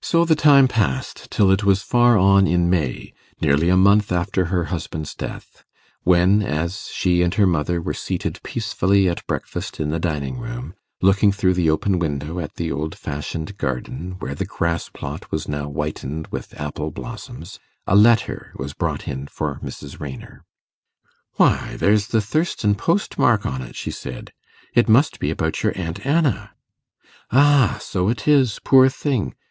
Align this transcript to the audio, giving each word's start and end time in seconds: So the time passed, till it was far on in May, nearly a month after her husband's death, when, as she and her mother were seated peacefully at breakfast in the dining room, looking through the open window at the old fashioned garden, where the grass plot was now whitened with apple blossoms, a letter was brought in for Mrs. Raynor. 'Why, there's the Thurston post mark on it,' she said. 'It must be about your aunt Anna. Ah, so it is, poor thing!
So 0.00 0.24
the 0.24 0.36
time 0.36 0.68
passed, 0.68 1.28
till 1.28 1.50
it 1.50 1.64
was 1.64 1.82
far 1.82 2.16
on 2.16 2.46
in 2.46 2.70
May, 2.70 3.12
nearly 3.42 3.68
a 3.68 3.76
month 3.76 4.12
after 4.12 4.44
her 4.46 4.66
husband's 4.66 5.12
death, 5.12 5.64
when, 6.02 6.40
as 6.40 6.88
she 6.92 7.20
and 7.20 7.34
her 7.34 7.48
mother 7.48 7.82
were 7.82 7.92
seated 7.92 8.40
peacefully 8.44 9.08
at 9.08 9.26
breakfast 9.26 9.80
in 9.80 9.90
the 9.90 9.98
dining 9.98 10.38
room, 10.38 10.74
looking 11.02 11.32
through 11.32 11.54
the 11.54 11.68
open 11.68 11.98
window 11.98 12.38
at 12.38 12.54
the 12.54 12.70
old 12.70 12.94
fashioned 12.96 13.58
garden, 13.58 14.14
where 14.20 14.36
the 14.36 14.46
grass 14.46 14.88
plot 14.88 15.30
was 15.32 15.48
now 15.48 15.64
whitened 15.66 16.28
with 16.28 16.58
apple 16.58 16.92
blossoms, 16.92 17.58
a 17.86 17.96
letter 17.96 18.52
was 18.54 18.72
brought 18.74 19.08
in 19.08 19.26
for 19.26 19.58
Mrs. 19.64 19.98
Raynor. 20.00 20.44
'Why, 21.34 21.76
there's 21.76 22.06
the 22.06 22.22
Thurston 22.22 22.76
post 22.76 23.18
mark 23.18 23.44
on 23.44 23.62
it,' 23.62 23.76
she 23.76 23.90
said. 23.90 24.32
'It 24.74 24.88
must 24.88 25.18
be 25.18 25.30
about 25.30 25.64
your 25.64 25.76
aunt 25.76 26.06
Anna. 26.06 26.52
Ah, 27.30 27.78
so 27.82 28.08
it 28.08 28.28
is, 28.28 28.60
poor 28.64 28.88
thing! 28.88 29.34